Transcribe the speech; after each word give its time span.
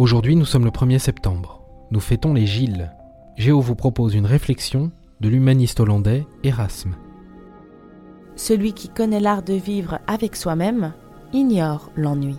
Aujourd'hui, 0.00 0.34
nous 0.34 0.46
sommes 0.46 0.64
le 0.64 0.70
1er 0.70 0.98
septembre. 0.98 1.60
Nous 1.90 2.00
fêtons 2.00 2.32
les 2.32 2.46
Gilles. 2.46 2.90
Géo 3.36 3.60
vous 3.60 3.74
propose 3.74 4.14
une 4.14 4.24
réflexion 4.24 4.92
de 5.20 5.28
l'humaniste 5.28 5.78
hollandais 5.78 6.26
Erasme. 6.42 6.96
Celui 8.34 8.72
qui 8.72 8.88
connaît 8.88 9.20
l'art 9.20 9.42
de 9.42 9.52
vivre 9.52 9.98
avec 10.06 10.36
soi-même 10.36 10.94
ignore 11.34 11.90
l'ennui. 11.96 12.36